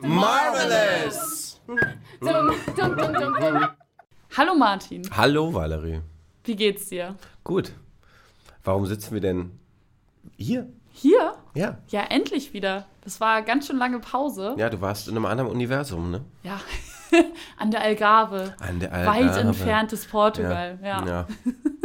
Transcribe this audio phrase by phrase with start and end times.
[0.00, 1.60] Marvelous!
[4.36, 6.00] Hallo Martin, Hallo Valerie.
[6.44, 7.16] wie geht's dir?
[7.44, 7.72] Gut.
[8.64, 9.58] Warum sitzen wir denn
[10.36, 10.68] hier?
[10.92, 11.34] Hier?
[11.54, 11.78] Ja.
[11.88, 12.86] Ja, endlich wieder.
[13.02, 14.54] Das war ganz schön lange Pause.
[14.56, 16.24] Ja, du warst in einem anderen Universum, ne?
[16.42, 16.58] Ja.
[17.56, 18.54] An der Algarve.
[18.60, 19.40] An der Weit Algarve.
[19.40, 20.78] entferntes Portugal.
[20.82, 21.06] Ja.
[21.06, 21.26] Ja.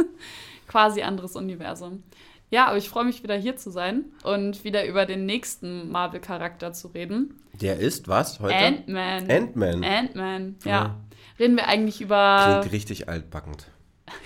[0.68, 2.02] Quasi anderes Universum.
[2.50, 6.72] Ja, aber ich freue mich wieder hier zu sein und wieder über den nächsten Marvel-Charakter
[6.72, 7.34] zu reden.
[7.52, 8.54] Der ist was heute?
[8.54, 9.30] Ant-Man.
[9.30, 9.84] Ant-Man.
[9.84, 10.70] Ant-Man, ja.
[10.70, 11.00] Ja.
[11.38, 12.58] Reden wir eigentlich über.
[12.60, 13.66] Klingt richtig altbackend.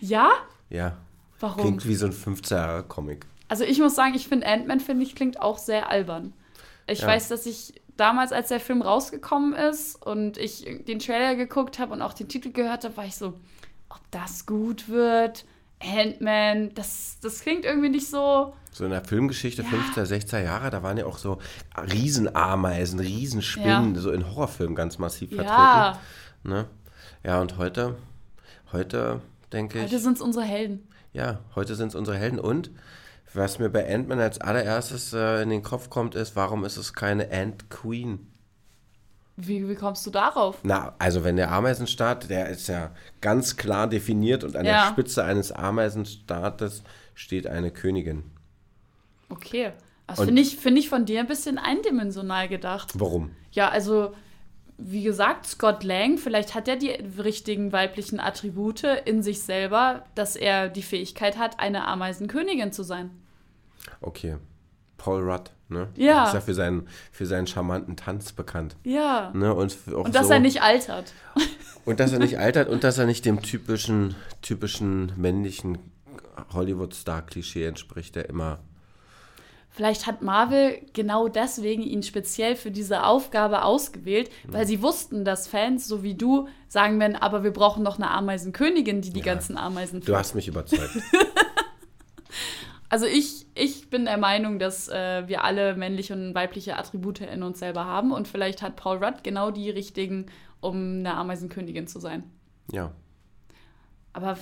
[0.00, 0.30] Ja?
[0.70, 0.98] Ja.
[1.40, 1.62] Warum?
[1.62, 3.26] Klingt wie so ein 15 Jahre Comic.
[3.48, 6.32] Also ich muss sagen, ich finde Ant-Man, finde ich, klingt auch sehr albern.
[6.86, 7.08] Ich Ja.
[7.08, 11.92] weiß, dass ich damals, als der Film rausgekommen ist und ich den Trailer geguckt habe
[11.92, 13.34] und auch den Titel gehört habe, war ich so,
[13.88, 15.44] ob das gut wird.
[15.80, 18.54] Ant-Man, das, das klingt irgendwie nicht so.
[18.72, 19.68] So in der Filmgeschichte Ja.
[19.68, 21.38] 15er, 16er Jahre, da waren ja auch so
[21.92, 24.00] Riesenameisen, Riesenspinnen, Ja.
[24.00, 26.00] so in Horrorfilmen ganz massiv Ja, vertreten.
[26.44, 26.66] Ne?
[27.22, 27.96] Ja, und heute,
[28.72, 29.20] heute
[29.52, 30.86] denke ich, heute sind es unsere Helden.
[31.12, 32.38] ja, heute sind es unsere Helden.
[32.38, 32.70] Und
[33.36, 36.92] was mir bei Ant-Man als allererstes äh, in den Kopf kommt, ist, warum ist es
[36.92, 38.30] keine Ant-Queen?
[39.36, 40.58] Wie, wie kommst du darauf?
[40.62, 44.84] Na, also wenn der Ameisenstaat, der ist ja ganz klar definiert und an Ja.
[44.84, 48.22] der Spitze eines Ameisenstaates steht eine Königin.
[49.28, 49.72] Okay.
[50.06, 52.92] Das Und- finde ich, find ich von dir ein bisschen eindimensional gedacht.
[52.94, 53.30] Warum?
[53.52, 54.12] Ja, also,
[54.78, 60.36] wie gesagt, Scott Lang, vielleicht hat er die richtigen weiblichen Attribute in sich selber, dass
[60.36, 63.10] er die Fähigkeit hat, eine Ameisenkönigin zu sein.
[64.00, 64.36] Okay.
[64.96, 65.88] Paul Rudd, ne?
[65.96, 66.26] Ja.
[66.26, 68.76] Ist ja für seinen, für seinen charmanten Tanz bekannt.
[68.84, 69.30] Ja.
[69.34, 69.52] Ne?
[69.52, 71.12] Und, Und dass so, er nicht altert.
[71.84, 75.76] Und dass er nicht altert und dass er nicht dem typischen, typischen männlichen
[76.54, 78.60] Hollywood-Star-Klischee entspricht, der immer.
[79.68, 85.48] Vielleicht hat Marvel genau deswegen ihn speziell für diese Aufgabe ausgewählt, weil sie wussten, dass
[85.48, 89.26] Fans, so wie du, sagen werden, aber wir brauchen noch eine Ameisenkönigin, die die Ja.
[89.26, 90.96] ganzen Ameisen Du hast mich überzeugt.
[92.94, 97.42] Also ich, ich bin der Meinung, dass äh, wir alle männliche und weibliche Attribute in
[97.42, 100.26] uns selber haben und vielleicht hat Paul Rudd genau die richtigen,
[100.60, 102.22] um eine Ameisenkönigin zu sein.
[102.70, 102.92] ja.
[104.12, 104.38] Aber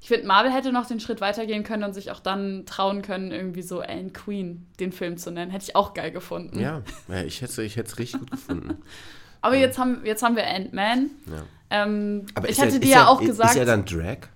[0.00, 3.30] ich finde, Marvel hätte noch den Schritt weitergehen können und sich auch dann trauen können,
[3.30, 5.50] irgendwie so Anne Queen den Film zu nennen.
[5.50, 6.58] Hätte ich auch geil gefunden.
[6.58, 8.78] Ja, ja ich hätte es ich hätt's richtig gut gefunden.
[9.42, 11.10] Aber jetzt haben, jetzt haben wir Ant-Man.
[11.26, 11.42] Ja.
[11.68, 13.50] Ähm, Aber ich ist er- dir ja er- auch gesagt.
[13.50, 14.28] Ist er dann Drag?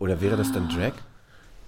[0.00, 0.94] Oder wäre das dann Drag?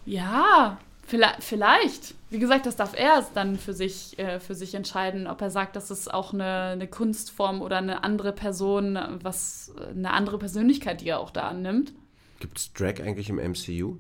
[0.05, 2.15] Ja, vielleicht.
[2.31, 5.77] Wie gesagt, das darf er dann für sich, äh, für sich entscheiden, ob er sagt,
[5.77, 11.09] das ist auch eine, eine Kunstform oder eine andere Person, was eine andere Persönlichkeit, die
[11.09, 11.93] er auch da annimmt.
[12.41, 13.99] Gibt es Drag eigentlich im MCU?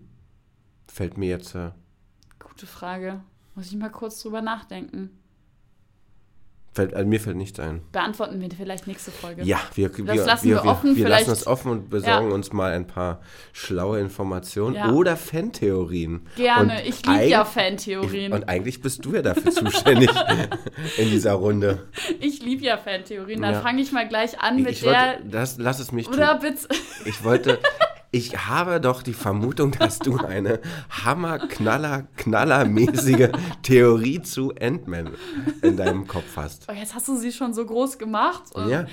[0.88, 1.54] Fällt mir jetzt.
[1.54, 1.70] Äh,
[2.38, 3.22] Gute Frage.
[3.54, 5.10] Muss ich mal kurz drüber nachdenken.
[6.74, 7.82] Fällt, also mir fällt nichts ein.
[7.92, 9.42] Beantworten wir vielleicht nächste Folge.
[9.44, 12.34] Ja, wir, wir, lassen wir, wir offen, wir lassen es offen und besorgen Ja.
[12.34, 13.20] uns mal ein paar
[13.52, 14.90] schlaue Informationen Ja.
[14.92, 16.26] oder Fantheorien.
[16.36, 16.74] Gerne.
[16.80, 18.32] Und ich liebe ja Fantheorien.
[18.32, 20.10] Und eigentlich bist du ja dafür zuständig
[20.96, 21.86] in dieser Runde.
[22.20, 23.42] Ich liebe ja Fantheorien.
[23.42, 23.60] Dann Ja.
[23.60, 24.92] fange ich mal gleich an mit ich der.
[25.18, 26.68] wollte, das, lass es mich oder bitte.
[27.04, 27.58] Ich wollte,
[28.12, 30.60] ich habe doch die Vermutung, dass du eine
[31.04, 33.30] Hammer-Knaller-Knallermäßige
[33.62, 35.10] Theorie zu Ant-Man
[35.62, 36.66] in deinem Kopf hast.
[36.68, 38.42] Oh, jetzt hast du sie schon so groß gemacht.
[38.54, 38.86] Und Ja,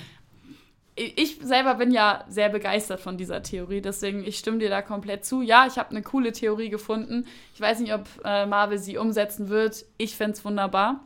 [0.96, 5.25] ich selber bin ja sehr begeistert von dieser Theorie, deswegen ich stimme dir da komplett
[5.25, 5.41] zu.
[5.41, 7.25] Ja, ich habe eine coole Theorie gefunden.
[7.53, 9.85] Ich weiß nicht, ob äh, Marvel sie umsetzen wird.
[9.97, 11.02] Ich fände es wunderbar,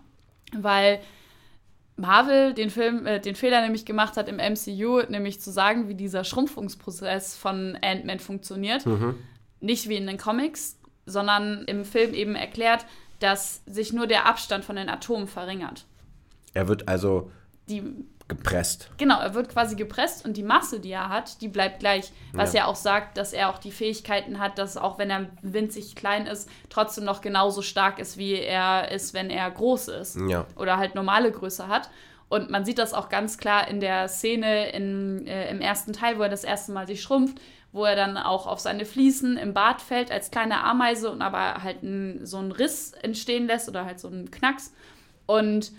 [0.55, 0.99] weil
[1.95, 5.95] Marvel den Film, äh, den Fehler nämlich gemacht hat im MCU, nämlich zu sagen, wie
[5.95, 8.85] dieser Schrumpfungsprozess von Ant-Man funktioniert.
[9.59, 12.85] Nicht wie in den Comics, sondern im Film eben erklärt,
[13.19, 15.85] dass sich nur der Abstand von den Atomen verringert.
[16.53, 17.31] er wird also
[17.69, 17.83] Die
[18.27, 18.89] gepresst.
[18.97, 22.11] Genau, er wird quasi gepresst und die Masse, die er hat, die bleibt gleich.
[22.31, 22.61] Was Ja.
[22.61, 26.25] ja auch sagt, dass er auch die Fähigkeiten hat, dass auch wenn er winzig klein
[26.25, 30.17] ist, trotzdem noch genauso stark ist, wie er ist, wenn er groß ist.
[30.27, 30.45] Ja.
[30.55, 31.89] Oder halt normale Größe hat.
[32.29, 36.17] Und man sieht das auch ganz klar in der Szene in, äh, im ersten Teil,
[36.17, 37.37] wo er das erste Mal sich schrumpft,
[37.71, 41.61] wo er dann auch auf seine Fliesen im Bad fällt als kleine Ameise und aber
[41.61, 44.73] halt ein, so einen Riss entstehen lässt oder halt so einen Knacks.
[45.27, 45.71] Und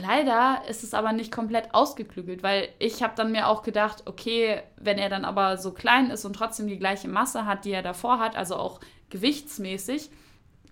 [0.00, 4.62] Leider ist es aber nicht komplett ausgeklügelt, weil ich habe dann mir auch gedacht, okay,
[4.76, 7.82] wenn er dann aber so klein ist und trotzdem die gleiche Masse hat, die er
[7.82, 8.80] davor hat, also auch
[9.10, 10.10] gewichtsmäßig,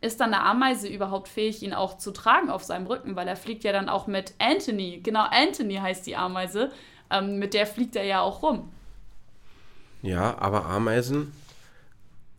[0.01, 3.37] ist dann eine Ameise überhaupt fähig, ihn auch zu tragen auf seinem Rücken, weil er
[3.37, 6.71] fliegt ja dann auch mit Anthony, genau Anthony heißt die Ameise,
[7.11, 8.71] ähm, mit der fliegt er ja auch rum.
[10.03, 11.33] Ja, aber Ameisen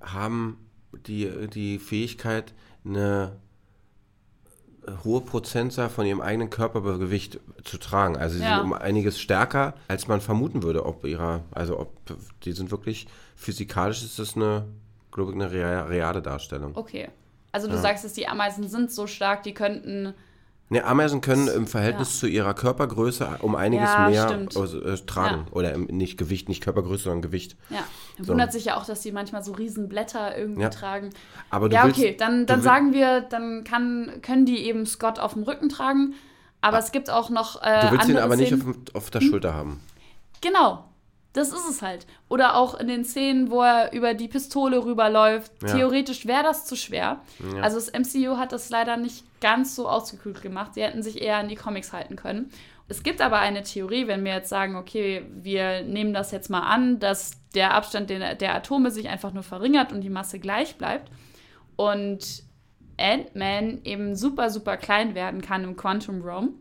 [0.02, 0.58] haben
[1.08, 2.54] die, die Fähigkeit,
[2.86, 3.36] eine
[5.04, 8.16] hohe Prozentzahl von ihrem eigenen Körpergewicht zu tragen.
[8.18, 8.58] Also sie Ja.
[8.58, 11.92] sind um einiges stärker, als man vermuten würde, ob ihrer, also ob
[12.44, 14.66] die sind wirklich physikalisch ist das eine,
[15.12, 16.72] glaube ich, eine rea- reale Darstellung.
[16.76, 17.10] Okay.
[17.52, 20.14] Also du sagst, dass die Ameisen sind so stark, die könnten.
[20.70, 22.20] Ne, Ameisen können im Verhältnis Ja.
[22.20, 24.56] zu ihrer Körpergröße um einiges Ja, mehr stimmt.
[24.56, 25.46] äh, tragen.
[25.48, 25.54] Ja.
[25.54, 27.56] Oder nicht Gewicht, nicht Körpergröße, sondern Gewicht.
[27.70, 27.80] Ja.
[28.20, 28.30] So.
[28.30, 31.12] wundert sich ja auch, dass die manchmal so riesen Blätter irgendwie tragen.
[31.50, 35.20] Aber du Ja, willst, okay, dann, dann sagen wir, dann kann, können die eben Scott
[35.20, 36.16] auf dem Rücken tragen.
[36.60, 37.62] Aber es gibt auch noch.
[37.62, 38.86] Äh, Du willst ihn aber nicht auf, Szenen.
[38.94, 39.80] auf der Schulter haben.
[40.42, 40.84] Genau.
[41.38, 42.08] Das ist es halt.
[42.30, 45.52] Oder auch in den Szenen, wo er über die Pistole rüberläuft.
[45.62, 45.76] Ja.
[45.76, 47.22] Theoretisch wäre das zu schwer.
[47.54, 47.62] Ja.
[47.62, 50.74] Also das MCU hat das leider nicht ganz so ausgekühlt gemacht.
[50.74, 52.50] Sie hätten sich eher an die Comics halten können.
[52.88, 56.62] Es gibt aber eine Theorie, wenn wir jetzt sagen, okay, wir nehmen das jetzt mal
[56.62, 60.78] an, dass der Abstand der, der Atome sich einfach nur verringert und die Masse gleich
[60.78, 61.12] bleibt
[61.76, 62.44] und
[62.98, 66.56] Ant-Man eben super, super klein werden kann im Quantum Realm.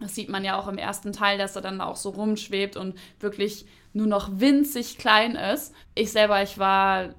[0.00, 2.96] Das sieht man ja auch im ersten Teil, dass er dann auch so rumschwebt und
[3.20, 5.74] wirklich nur noch winzig klein ist.
[5.94, 7.10] Ich selber, ich war,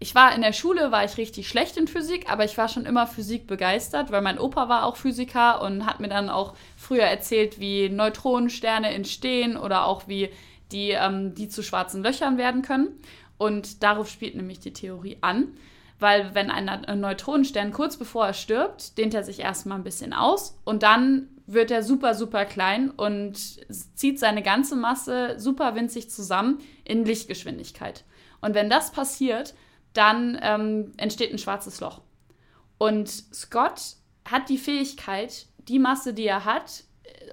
[0.00, 2.84] ich war in der Schule, war ich richtig schlecht in Physik, aber ich war schon
[2.84, 7.04] immer Physik begeistert, weil mein Opa war auch Physiker und hat mir dann auch früher
[7.04, 10.30] erzählt, wie Neutronensterne entstehen oder auch wie
[10.72, 12.88] die, ähm, die zu schwarzen Löchern werden können.
[13.38, 15.48] Und darauf spielt nämlich die Theorie an.
[15.98, 20.58] Weil wenn ein Neutronenstern kurz bevor er stirbt, dehnt er sich erstmal ein bisschen aus
[20.64, 23.36] und dann wird er super, super klein und
[23.94, 28.04] zieht seine ganze Masse super winzig zusammen in Lichtgeschwindigkeit.
[28.40, 29.54] Und wenn das passiert,
[29.92, 32.00] dann ähm, entsteht ein schwarzes Loch.
[32.78, 36.84] Und Scott hat die Fähigkeit, die Masse, die er hat,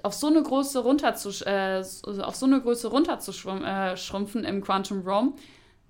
[0.02, 1.82] auf so eine Größe runterzusch äh,
[2.22, 5.34] auf so eine Größe runterzuschrumpfen äh, im Quantum Realm,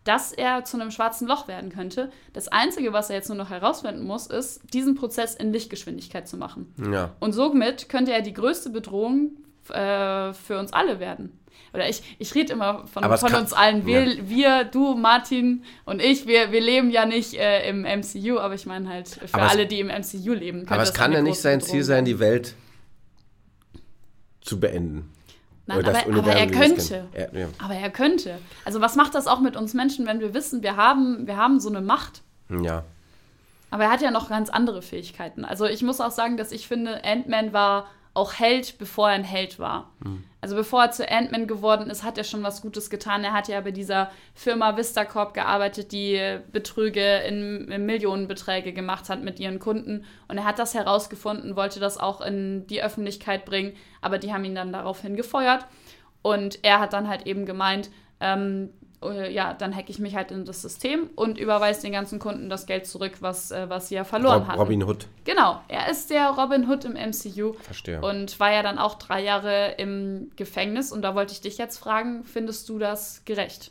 [0.08, 2.10] dass er zu einem schwarzen Loch werden könnte.
[2.32, 6.36] Das Einzige, was er jetzt nur noch herausfinden muss, ist, diesen Prozess in Lichtgeschwindigkeit zu
[6.38, 6.72] machen.
[6.92, 7.14] Ja.
[7.20, 9.32] Und somit könnte er die größte Bedrohung
[9.68, 11.38] äh, für uns alle werden.
[11.74, 13.84] Oder ich, ich rede immer von, von uns allen.
[13.84, 18.54] Wir, wir, du, Martin und ich, wir, wir leben ja nicht äh, im MCU, aber
[18.54, 20.66] ich meine halt für Aber es- alle, die im MCU leben.
[20.68, 22.54] Aber es kann ja nicht sein Ziel sein, die Welt
[24.40, 25.10] zu beenden.
[25.68, 27.08] Nein, aber, aber er könnte.
[27.12, 27.48] Er, ja.
[27.62, 28.38] Aber er könnte.
[28.64, 31.60] Also was macht das auch mit uns Menschen, wenn wir wissen, wir haben, wir haben
[31.60, 32.22] so eine Macht?
[32.48, 32.84] ja.
[33.70, 35.44] Aber er hat ja noch ganz andere Fähigkeiten.
[35.44, 37.86] Also ich muss auch sagen, dass ich finde, Ant-Man war
[38.18, 39.92] auch Held, bevor er ein Held war.
[40.40, 43.24] Also bevor er zu Ant-Man geworden ist, hat er schon was Gutes getan.
[43.24, 49.22] Er hat ja bei dieser Firma Vistacorp gearbeitet, die Betrüge in, in Millionenbeträge gemacht hat
[49.22, 50.04] mit ihren Kunden.
[50.28, 54.44] Und er hat das herausgefunden, wollte das auch in die Öffentlichkeit bringen, aber die haben
[54.44, 55.66] ihn dann daraufhin gefeuert.
[56.22, 60.32] Und er hat dann halt eben gemeint, ähm, äh, ja, dann hacke ich mich halt
[60.32, 63.94] in das System und überweise den ganzen Kunden das Geld zurück, was, äh, was sie
[63.94, 64.58] ja verloren Rob, hatten.
[64.58, 65.06] Robin Hood.
[65.24, 68.00] Genau, er ist der Robin Hood im MCU Verstehe.
[68.00, 70.90] und war ja dann auch drei Jahre im Gefängnis.
[70.92, 73.70] Und da wollte ich dich jetzt fragen, findest du das gerecht?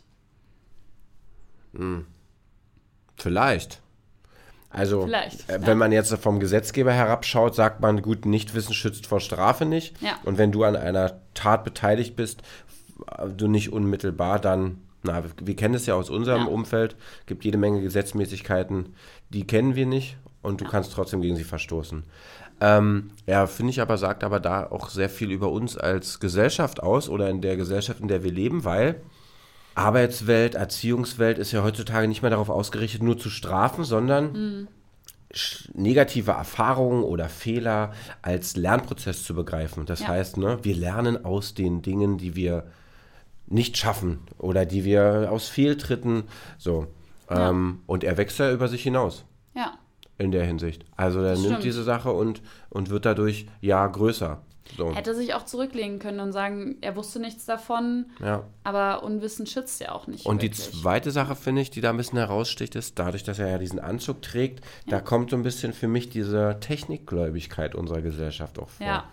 [3.15, 3.81] Vielleicht.
[4.69, 5.65] Also, Vielleicht, äh, ja.
[5.65, 10.00] wenn man jetzt vom Gesetzgeber herabschaut, sagt man, gut, Nichtwissen schützt vor Strafe nicht.
[10.01, 10.19] Ja.
[10.23, 12.41] Und wenn du an einer Tat beteiligt bist,
[13.18, 16.47] äh, du nicht unmittelbar, dann, na, wir, kennen es ja aus unserem Ja.
[16.47, 16.95] Umfeld,
[17.26, 18.94] gibt jede Menge Gesetzmäßigkeiten,
[19.30, 22.04] die kennen wir nicht und du kannst trotzdem gegen sie verstoßen.
[22.59, 26.81] Ähm, ja, finde ich aber, sagt aber da auch sehr viel über uns als Gesellschaft
[26.81, 29.02] aus oder in der Gesellschaft, in der wir leben, weil
[29.76, 34.68] Arbeitswelt, Erziehungswelt ist ja heutzutage nicht mehr darauf ausgerichtet, nur zu strafen, sondern
[35.31, 39.85] sch- negative Erfahrungen oder Fehler als Lernprozess zu begreifen.
[39.85, 40.07] Das Ja.
[40.07, 42.64] heißt, ne, wir lernen aus den Dingen, die wir
[43.47, 46.23] nicht schaffen oder die wir aus Fehltritten
[46.57, 46.87] so.
[47.30, 47.49] Ja.
[47.49, 49.25] Ähm, und er wächst ja über sich hinaus
[49.56, 49.73] Ja,
[50.18, 50.85] in der Hinsicht.
[50.95, 51.63] Also er Das nimmt stimmt.
[51.66, 54.42] diese Sache und, und wird dadurch ja größer.
[54.75, 54.94] So.
[54.94, 58.44] hätte sich auch zurücklegen können und sagen, er wusste nichts davon, Ja.
[58.66, 60.25] aber Unwissen schützt ja auch nicht.
[60.25, 60.81] Und die wirklich.
[60.81, 63.80] zweite Sache, finde ich, die da ein bisschen heraussticht, ist, dadurch, dass er ja diesen
[63.80, 68.85] Anzug trägt, da kommt so ein bisschen für mich diese Technikgläubigkeit unserer Gesellschaft auch vor.
[68.85, 69.04] Ja.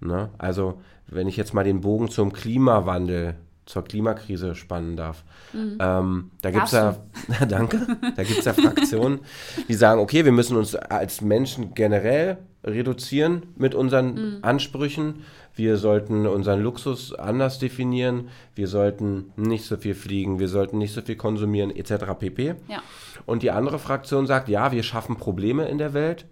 [0.00, 0.28] Ne?
[0.36, 3.36] Also, wenn ich jetzt mal den Bogen zum Klimawandel,
[3.70, 5.24] zur Klimakrise spannen darf,
[5.54, 6.96] ähm, da gibt es ja,
[7.48, 7.86] danke,
[8.16, 9.20] da gibt es ja Fraktionen,
[9.68, 15.22] die sagen, okay, wir müssen uns als Menschen generell reduzieren mit unseren Ansprüchen.
[15.54, 18.28] Wir sollten unseren Luxus anders definieren.
[18.54, 20.38] Wir sollten nicht so viel fliegen.
[20.38, 22.04] Wir sollten nicht so viel konsumieren, etc.
[22.18, 22.54] pp.
[22.68, 22.82] Ja.
[23.24, 26.26] Und die andere Fraktion sagt, ja, wir schaffen Probleme in der Welt,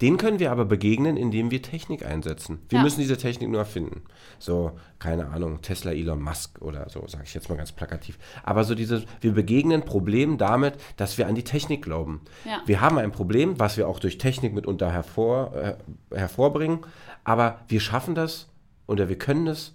[0.00, 2.60] Den können wir aber begegnen, indem wir Technik einsetzen.
[2.68, 2.82] Wir Ja.
[2.84, 4.02] müssen diese Technik nur erfinden.
[4.38, 8.16] So, keine Ahnung, Tesla, Elon Musk oder so, sage ich jetzt mal ganz plakativ.
[8.44, 12.20] Aber so dieses, wir begegnen Problemen damit, dass wir an die Technik glauben.
[12.44, 12.62] Ja.
[12.66, 15.74] Wir haben ein Problem, was wir auch durch Technik mitunter hervor, äh,
[16.14, 16.80] hervorbringen,
[17.24, 18.48] aber wir schaffen das
[18.86, 19.74] oder wir können es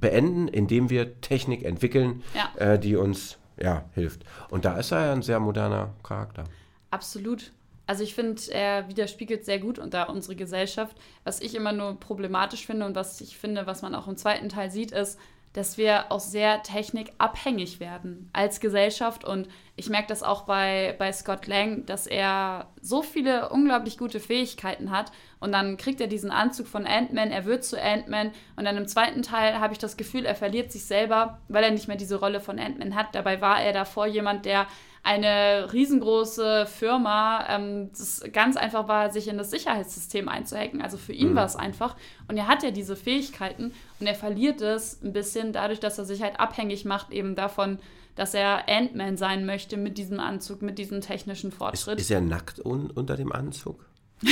[0.00, 2.50] beenden, indem wir Technik entwickeln, Ja.
[2.74, 4.24] äh, die uns ja, hilft.
[4.50, 6.44] Und da ist er ja ein sehr moderner Charakter.
[6.92, 7.52] Absolut.
[7.88, 10.94] Also ich finde, er widerspiegelt sehr gut unter unsere Gesellschaft.
[11.24, 14.50] Was ich immer nur problematisch finde und was ich finde, was man auch im zweiten
[14.50, 15.18] Teil sieht, ist,
[15.54, 19.24] dass wir auch sehr technikabhängig werden als Gesellschaft.
[19.24, 24.18] Und ich merke das auch bei, bei Scott Lang, dass er so viele unglaublich gute
[24.18, 25.12] Fähigkeiten hat.
[25.38, 28.32] Und dann kriegt er diesen Anzug von Ant-Man, er wird zu Ant-Man.
[28.56, 31.70] Und dann im zweiten Teil habe ich das Gefühl, er verliert sich selber, weil er
[31.70, 33.14] nicht mehr diese Rolle von Ant-Man hat.
[33.14, 34.66] Dabei war er davor jemand, der
[35.04, 40.82] eine riesengroße Firma ähm, das ganz einfach war, sich in das Sicherheitssystem einzuhacken.
[40.82, 41.94] Also für ihn war es einfach.
[42.26, 46.04] Und er hat ja diese Fähigkeiten und er verliert es ein bisschen dadurch, dass er
[46.04, 47.78] sich halt abhängig macht eben davon,
[48.18, 52.00] dass er Ant-Man sein möchte mit diesem Anzug, mit diesem technischen Ist, Fortschritt.
[52.00, 53.86] ist er nackt un unter dem Anzug?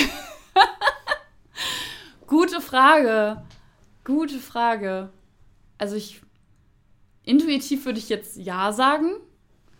[2.26, 3.42] Gute Frage.
[4.04, 5.10] Gute Frage.
[5.78, 6.20] Also ich
[7.22, 9.12] intuitiv würde ich jetzt ja sagen.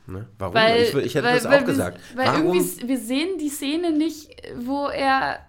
[0.07, 0.29] Ne?
[0.39, 0.55] Warum?
[0.55, 2.01] Weil, ich, ich hätte weil, das auch gesagt.
[2.15, 2.55] Weil Warum?
[2.55, 5.41] irgendwie, wir sehen die Szene nicht, wo er,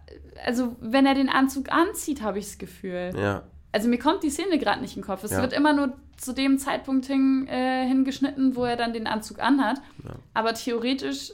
[0.44, 3.14] also wenn er den Anzug anzieht, habe ich das Gefühl.
[3.16, 5.24] Ja, Also mir kommt die Szene gerade nicht im Kopf.
[5.24, 5.42] Es Ja.
[5.42, 9.82] wird immer nur zu dem Zeitpunkt hin, äh, hingeschnitten, wo er dann den Anzug anhat.
[10.04, 10.16] Ja.
[10.34, 11.32] Aber theoretisch,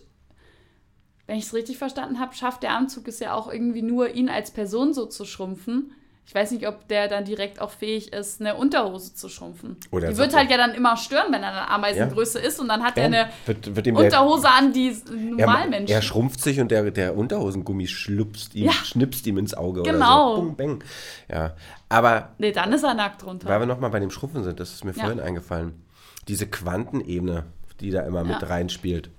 [1.25, 4.29] wenn ich es richtig verstanden habe, schafft der Anzug es ja auch irgendwie nur, ihn
[4.29, 5.93] als Person so zu schrumpfen.
[6.25, 9.75] Ich weiß nicht, ob der dann direkt auch fähig ist, eine Unterhose zu schrumpfen.
[9.91, 12.69] Oder die so- wird halt ja dann immer stören, wenn er eine Ameisengröße ist und
[12.69, 15.93] dann hat er Ben, eine wird, wird ihm der, Unterhose an, die er, Normalmenschen.
[15.93, 18.71] er schrumpft sich und der, der Unterhosengummi schlupst ihm, Ja.
[18.71, 20.27] schnipst ihm ins Auge Genau.
[20.31, 20.41] oder so.
[20.43, 20.83] Bung, bang.
[21.29, 21.53] Ja,
[21.89, 23.49] aber nee, dann ist er nackt drunter.
[23.49, 25.01] weil wir nochmal bei dem Schrumpfen sind, das ist mir Ja.
[25.03, 25.83] vorhin eingefallen.
[26.29, 27.43] Diese Quantenebene,
[27.81, 28.47] die da immer mit Ja.
[28.47, 29.09] reinspielt.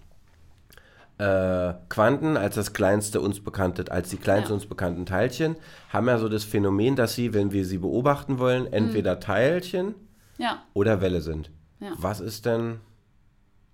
[1.16, 4.54] Äh, Quanten als das kleinste uns bekannte, als die kleinsten Ja.
[4.54, 5.54] uns bekannten Teilchen,
[5.90, 9.94] haben ja so das Phänomen, dass sie, wenn wir sie beobachten wollen, entweder Teilchen
[10.38, 11.50] ja, oder Welle sind.
[11.78, 11.92] Ja.
[11.98, 12.80] Was ist denn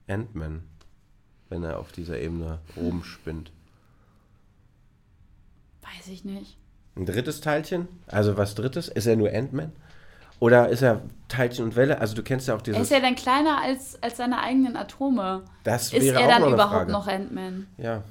[0.07, 0.65] Ant-Man,
[1.49, 3.53] wenn er auf dieser Ebene oben spinnt?
[5.83, 6.57] weiß ich nicht.
[6.97, 7.89] Ein drittes Teilchen?
[8.07, 8.89] Also was drittes?
[8.89, 9.73] Ist er nur Ant-Man?
[10.39, 11.99] Oder ist er Teilchen und Welle?
[12.01, 12.83] Also du kennst ja auch Er dieses...
[12.83, 15.43] ist ja dann kleiner als, als seine eigenen Atome.
[15.65, 16.93] das Ist wäre er auch dann noch überhaupt Frage.
[16.93, 17.67] noch Ant-Man?
[17.79, 18.03] Ja.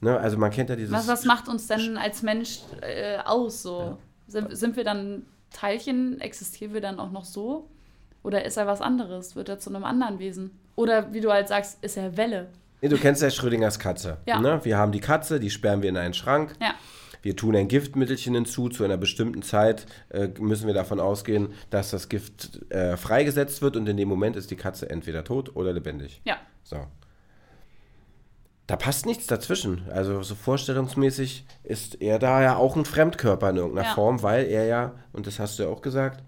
[0.00, 0.92] Ne, also man kennt ja dieses...
[0.92, 3.98] Was, was macht uns denn als Mensch äh, aus so?
[4.28, 6.20] Sind, sind wir dann Teilchen?
[6.20, 7.68] Existieren wir dann auch noch so?
[8.22, 9.36] Oder ist er was anderes?
[9.36, 10.50] Wird er zu einem anderen Wesen?
[10.74, 12.48] Oder wie du halt sagst, ist er Welle?
[12.82, 14.18] Nee, Du kennst ja Schrödingers Katze.
[14.26, 14.38] Ja.
[14.38, 14.60] Ne?
[14.64, 16.54] Wir haben die Katze, die sperren wir in einen Schrank.
[16.60, 16.74] Ja,
[17.26, 18.68] Wir tun ein Giftmittelchen hinzu.
[18.68, 23.76] Zu einer bestimmten Zeit äh, müssen wir davon ausgehen, dass das Gift äh, freigesetzt wird
[23.76, 26.20] und in dem Moment ist die Katze entweder tot oder lebendig.
[26.24, 26.36] ja.
[26.62, 26.86] So.
[28.68, 29.88] Da passt nichts dazwischen.
[29.90, 33.94] Also so vorstellungsmäßig ist er da ja auch ein Fremdkörper in irgendeiner Ja.
[33.94, 36.22] Form, weil er ja, und das hast du ja auch gesagt,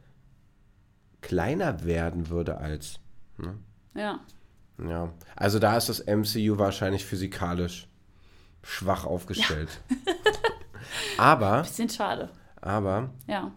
[1.20, 2.98] kleiner werden würde als.
[3.36, 3.54] Ne?
[3.94, 4.18] Ja.
[4.84, 5.12] Ja.
[5.36, 7.88] Also da ist das MCU wahrscheinlich physikalisch
[8.62, 9.80] schwach aufgestellt.
[11.18, 12.30] aber, Bisschen schade.
[12.60, 13.50] aber Ja.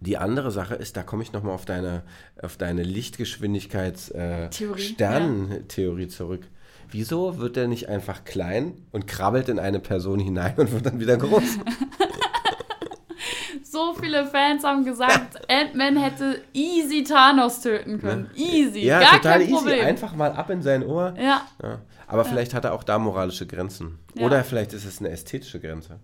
[0.00, 2.02] die andere Sache ist, da komme ich nochmal auf deine,
[2.42, 6.46] auf deine Lichtgeschwindigkeits-Sterntheorie Theorie, äh, Sternentheorie zurück.
[6.90, 11.00] Wieso wird der nicht einfach klein und krabbelt in eine Person hinein und wird dann
[11.00, 11.42] wieder groß?
[13.62, 18.30] So viele Fans haben gesagt, Ant-Man hätte easy Thanos töten können.
[18.34, 18.80] Easy.
[18.86, 19.52] ja, Gar total kein easy.
[19.54, 19.84] Problem.
[19.86, 21.14] Einfach mal ab in sein Ohr.
[21.18, 21.42] Ja.
[21.62, 21.80] Ja.
[22.06, 23.98] Aber vielleicht hat er auch da moralische Grenzen.
[24.14, 24.24] Ja.
[24.24, 25.98] Oder vielleicht ist es eine ästhetische Grenze.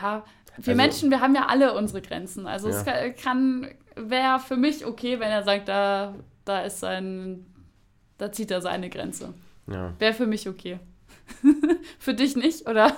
[0.00, 0.24] Ja,
[0.56, 2.46] wir Also- Menschen, wir haben ja alle unsere Grenzen.
[2.46, 3.10] Also es Ja.
[3.10, 7.44] kann, kann wäre für mich okay, wenn er sagt, da, da ist sein,
[8.18, 9.34] da zieht er seine Grenze.
[9.66, 10.78] Ja, Wäre für mich okay.
[11.98, 12.96] für dich nicht, oder?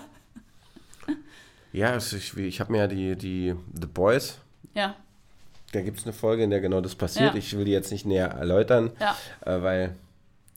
[1.73, 4.39] ja also ich, ich habe mir ja die, die The Boys,
[4.75, 4.95] Ja,
[5.73, 7.35] da gibt es eine Folge, in der genau das passiert.
[7.35, 7.39] Ja.
[7.39, 9.17] Ich will die jetzt nicht näher erläutern, ja.
[9.45, 9.97] äh, weil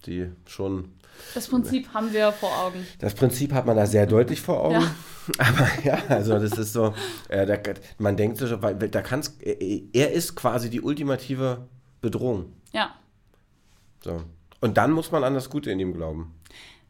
[0.05, 0.91] die schon
[1.33, 2.85] Das Prinzip haben wir vor Augen.
[2.99, 4.81] Das Prinzip hat man da sehr deutlich vor Augen.
[4.81, 4.95] Ja.
[5.39, 6.93] Aber ja, also das ist so,
[7.27, 7.57] äh, da,
[7.97, 11.67] man denkt so, weil da kann's, er, er ist quasi die ultimative
[12.01, 12.53] Bedrohung.
[12.71, 12.95] Ja.
[14.03, 14.23] So.
[14.61, 16.33] Und dann muss man an das Gute in ihm glauben.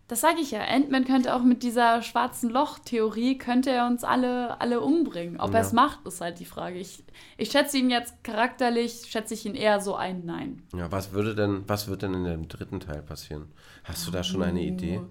[0.07, 0.61] Das sage ich ja.
[0.61, 5.37] Ant-Man könnte auch mit dieser schwarzen Loch-Theorie, könnte er uns alle, alle umbringen.
[5.39, 5.57] Ob ja.
[5.57, 6.79] er es macht, ist halt die Frage.
[6.79, 7.03] Ich,
[7.35, 10.63] ich schätze ihn jetzt charakterlich, schätze ich ihn eher so ein Nein.
[10.73, 13.51] Ja, was würde denn, was wird denn in dem dritten Teil passieren?
[13.83, 15.01] Hast du da schon eine Idee?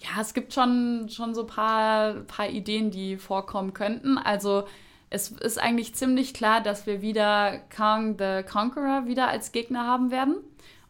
[0.00, 4.16] Ja, es gibt schon, schon so ein paar, paar Ideen, die vorkommen könnten.
[4.16, 4.64] Also
[5.10, 10.10] es ist eigentlich ziemlich klar, dass wir wieder Kang the Conqueror wieder als Gegner haben
[10.10, 10.36] werden.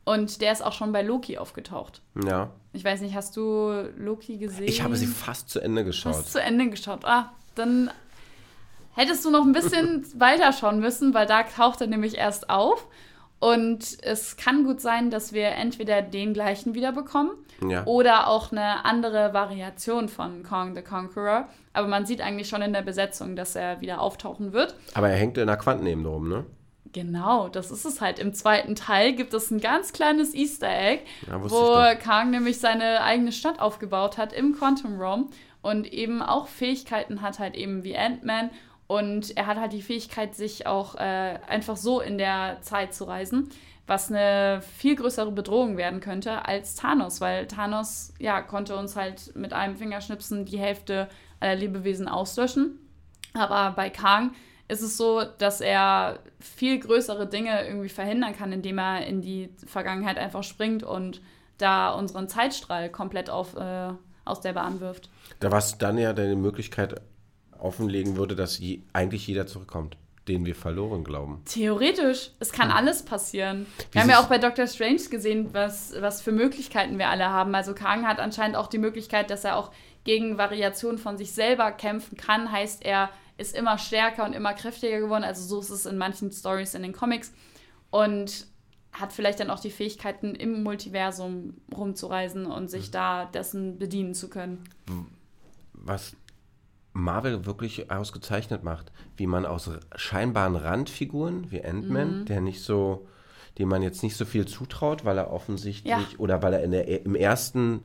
[0.04, 2.00] Und der ist auch schon bei Loki aufgetaucht.
[2.24, 2.52] Ja.
[2.76, 4.68] Ich weiß nicht, hast du Loki gesehen?
[4.68, 6.14] Ich habe sie fast zu Ende geschaut.
[6.14, 7.06] Fast zu Ende geschaut.
[7.06, 7.90] Ah, dann
[8.94, 12.86] hättest du noch ein bisschen weiter schauen müssen, weil da taucht er nämlich erst auf.
[13.38, 17.32] Und es kann gut sein, dass wir entweder den gleichen wiederbekommen
[17.66, 17.84] ja.
[17.86, 21.48] oder auch eine andere Variation von Kong the Conqueror.
[21.72, 24.74] Aber man sieht eigentlich schon in der Besetzung, dass er wieder auftauchen wird.
[24.92, 26.44] Aber er hängt in der Quantenebene rum, ne?
[26.96, 28.18] Genau, das ist es halt.
[28.18, 33.02] Im zweiten Teil gibt es ein ganz kleines Easter Egg, ja, wo Kang nämlich seine
[33.02, 35.28] eigene Stadt aufgebaut hat im Quantum Realm
[35.60, 38.48] und eben auch Fähigkeiten hat, halt eben wie Ant-Man.
[38.86, 43.04] Und er hat halt die Fähigkeit, sich auch äh, einfach so in der Zeit zu
[43.04, 43.50] reisen,
[43.86, 49.36] was eine viel größere Bedrohung werden könnte als Thanos, weil Thanos ja konnte uns halt
[49.36, 51.10] mit einem Fingerschnipsen die Hälfte
[51.40, 52.78] aller Lebewesen auslöschen.
[53.34, 54.32] Aber bei Kang
[54.68, 59.50] ist es so, dass er viel größere Dinge irgendwie verhindern kann, indem er in die
[59.66, 61.20] Vergangenheit einfach springt und
[61.58, 63.90] da unseren Zeitstrahl komplett auf, äh,
[64.24, 65.08] aus der Bahn wirft.
[65.40, 67.00] Da was dann ja deine Möglichkeit
[67.58, 69.96] offenlegen würde, dass je, eigentlich jeder zurückkommt,
[70.28, 71.42] den wir verloren glauben.
[71.44, 72.76] Theoretisch, es kann hm.
[72.76, 73.66] alles passieren.
[73.90, 77.30] Wie wir haben ja auch bei Doctor Strange gesehen, was, was für Möglichkeiten wir alle
[77.30, 77.54] haben.
[77.54, 79.70] Also Kang hat anscheinend auch die Möglichkeit, dass er auch
[80.04, 82.50] gegen Variationen von sich selber kämpfen kann.
[82.50, 85.24] Heißt, er ist immer stärker und immer kräftiger geworden.
[85.24, 87.32] Also so ist es in manchen Stories in den Comics.
[87.90, 88.46] Und
[89.00, 92.92] hat vielleicht dann auch die Fähigkeiten, im Multiversum rumzureisen und sich mhm.
[92.92, 94.64] da dessen bedienen zu können.
[95.72, 96.16] Was
[96.92, 102.24] Marvel wirklich ausgezeichnet macht, wie man aus scheinbaren Randfiguren wie Ant-Man, mhm.
[102.24, 103.06] der nicht so,
[103.58, 106.18] dem man jetzt nicht so viel zutraut, weil er offensichtlich ja.
[106.18, 107.82] oder weil er in der, im ersten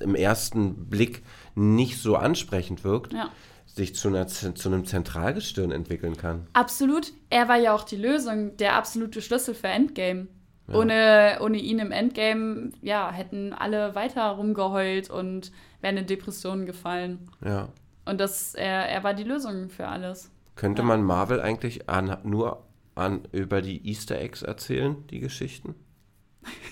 [0.00, 1.24] im ersten Blick
[1.56, 3.32] nicht so ansprechend wirkt, ja
[3.76, 6.46] sich zu, einer, zu einem Zentralgestirn entwickeln kann.
[6.54, 7.12] Absolut.
[7.28, 10.28] Er war ja auch die Lösung, der absolute Schlüssel für Endgame.
[10.66, 10.74] Ja.
[10.74, 17.28] Ohne, ohne ihn im Endgame, ja, hätten alle weiter rumgeheult und wären in Depressionen gefallen.
[17.44, 17.68] Ja.
[18.06, 20.30] Und das, er, er war die Lösung für alles.
[20.56, 20.88] Könnte ja.
[20.88, 25.74] man Marvel eigentlich an, nur an, über die Easter Eggs erzählen, die Geschichten?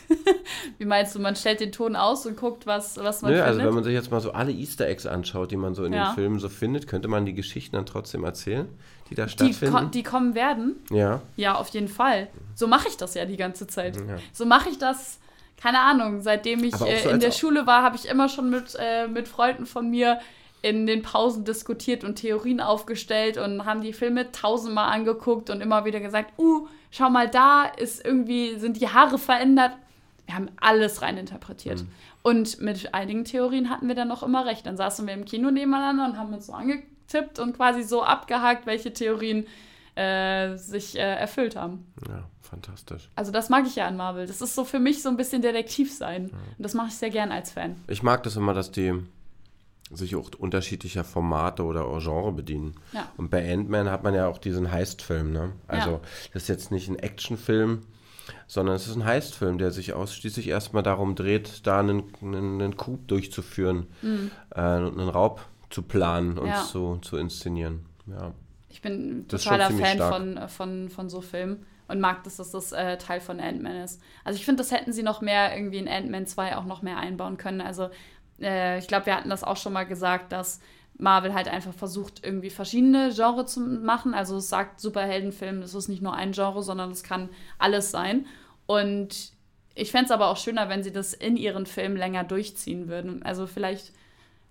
[0.79, 3.49] Wie meinst du, man stellt den Ton aus und guckt, was, was man Nö, findet?
[3.49, 5.93] Also wenn man sich jetzt mal so alle Easter Eggs anschaut, die man so in
[5.93, 6.11] ja.
[6.11, 8.69] den Filmen so findet, könnte man die Geschichten dann trotzdem erzählen,
[9.11, 9.77] die da stattfinden?
[9.77, 10.77] Die, ko die kommen werden?
[10.91, 11.23] Ja.
[11.37, 12.29] Ja, auf jeden Fall.
[12.55, 13.97] So mache ich das ja die ganze Zeit.
[13.97, 14.17] Ja.
[14.33, 15.19] So mache ich das,
[15.57, 18.77] keine Ahnung, seitdem ich so äh, in der Schule war, habe ich immer schon mit,
[18.79, 20.19] äh, mit Freunden von mir
[20.65, 25.85] in den Pausen diskutiert und Theorien aufgestellt und haben die Filme tausendmal angeguckt und immer
[25.85, 29.73] wieder gesagt, uh, schau mal, da ist irgendwie, sind die Haare verändert.
[30.25, 31.83] Wir haben alles reininterpretiert.
[31.83, 31.89] Mhm.
[32.23, 34.65] Und mit einigen Theorien hatten wir dann noch immer recht.
[34.65, 38.65] Dann saßen wir im Kino nebeneinander und haben uns so angetippt und quasi so abgehakt,
[38.65, 39.47] welche Theorien
[39.97, 41.93] äh, sich äh, erfüllt haben.
[42.09, 43.11] Ja, fantastisch.
[43.17, 44.27] Also das mag ich ja an Marvel.
[44.27, 46.31] Das ist so für mich so ein bisschen Detektiv sein.
[46.33, 46.39] Ja.
[46.57, 47.77] Und das mache ich sehr gern als Fan.
[47.87, 48.95] Ich mag das immer, dass die
[49.91, 52.75] sich auch unterschiedlicher Formate oder Genre bedienen.
[52.93, 53.11] Ja.
[53.17, 55.33] Und bei Ant-Man hat man ja auch diesen Heist-Film.
[55.33, 55.53] Ne?
[55.67, 56.01] Also ja.
[56.33, 57.83] das ist jetzt nicht ein Actionfilm,
[58.47, 62.77] sondern es ist ein Heist-Film, der sich ausschließlich erstmal darum dreht, da einen, einen, einen
[62.77, 64.31] Coup durchzuführen mhm.
[64.51, 66.65] äh, und einen Raub zu planen und ja.
[66.65, 67.85] zu, zu inszenieren.
[68.07, 68.33] Ja.
[68.69, 72.73] Ich bin das totaler Fan von, von, von so Filmen und mag das, dass das
[72.73, 74.01] äh, Teil von Ant-Man ist.
[74.25, 76.99] Also ich finde, das hätten sie noch mehr irgendwie in Ant-Man 2 auch noch mehr
[76.99, 77.61] einbauen können.
[77.61, 77.91] Also
[78.41, 80.61] äh, ich glaube, wir hatten das auch schon mal gesagt, dass
[80.97, 84.15] Marvel halt einfach versucht, irgendwie verschiedene Genres zu machen.
[84.15, 88.27] Also es sagt Superheldenfilm, es ist nicht nur ein Genre, sondern es kann alles sein.
[88.67, 89.33] Und
[89.75, 93.23] ich fände es aber auch schöner, wenn sie das in ihren Filmen länger durchziehen würden.
[93.25, 93.93] Also vielleicht,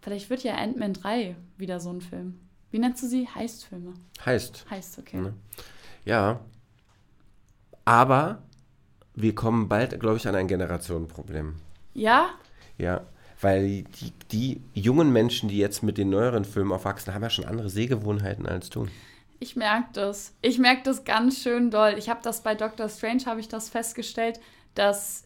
[0.02, 2.40] vielleicht wird ja Ant-Man 3 wieder so ein Film.
[2.72, 3.28] Wie nennst du sie?
[3.28, 3.94] Heist-Filme.
[4.26, 4.66] Heist.
[4.70, 5.18] Heist, okay.
[5.18, 5.34] Ne?
[6.06, 6.42] Ja.
[7.86, 8.42] Aber
[9.16, 11.56] wir kommen bald, glaube ich, an ein Generationenproblem.
[11.94, 12.32] Ja?
[12.78, 13.06] Ja,
[13.44, 17.46] weil die, die jungen Menschen, die jetzt mit den neueren Filmen aufwachsen, haben ja schon
[17.46, 18.88] andere Sehgewohnheiten als du.
[19.40, 20.34] Ich merke das.
[20.42, 21.96] Ich merke das ganz schön doll.
[21.98, 24.40] Ich habe das bei Doctor Strange, habe ich das festgestellt,
[24.74, 25.24] dass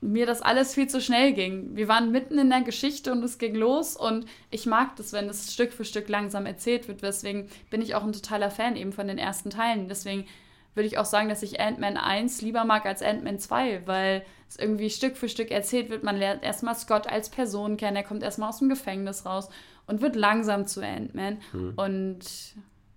[0.00, 1.76] mir das alles viel zu schnell ging.
[1.76, 5.28] Wir waren mitten in der Geschichte und es ging los und ich mag das, wenn
[5.28, 7.02] es Stück für Stück langsam erzählt wird.
[7.02, 9.88] Deswegen bin ich auch ein totaler Fan eben von den ersten Teilen.
[9.88, 10.26] Deswegen
[10.76, 14.56] würde ich auch sagen, dass ich Ant-Man 1 lieber mag als Ant-Man 2, weil es
[14.56, 16.04] irgendwie Stück für Stück erzählt wird.
[16.04, 19.48] Man lernt erstmal Scott als Person kennen, er kommt erstmal aus dem Gefängnis raus
[19.86, 21.38] und wird langsam zu Ant-Man.
[21.52, 21.72] Hm.
[21.76, 22.20] Und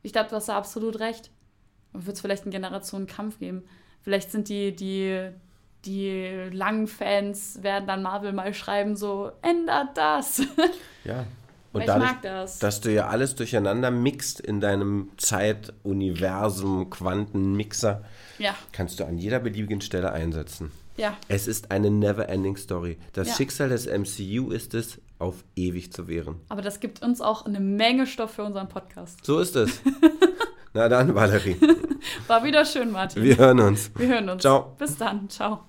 [0.04, 1.32] ich glaube, du hast da absolut recht.
[1.94, 3.64] Und wird es vielleicht einen Generationenkampf geben.
[4.02, 5.30] Vielleicht sind die, die,
[5.86, 10.44] die langen Fans, werden dann Marvel mal schreiben, so, ändert das.
[11.04, 11.26] Ja.
[11.72, 12.60] Und ich dadurch, mag das.
[12.60, 18.04] dass du ja alles durcheinander mixt in deinem Zeituniversum, Quantenmixer,
[18.40, 20.72] Ja, kannst du an jeder beliebigen Stelle einsetzen.
[20.98, 21.16] ja.
[21.28, 22.98] Es ist eine never-ending Story.
[23.14, 23.36] Das Ja.
[23.36, 26.36] Schicksal des MCU ist es, auf ewig zu wehren.
[26.50, 29.24] Aber das gibt uns auch eine Menge Stoff für unseren Podcast.
[29.26, 29.82] So ist es.
[30.74, 31.58] Na dann, Valerie.
[32.28, 33.24] War wieder schön, Martin.
[33.24, 33.92] Wir hören uns.
[33.96, 34.42] Wir hören uns.
[34.44, 34.76] Ciao.
[34.78, 35.30] Bis dann.
[35.30, 35.62] Ciao.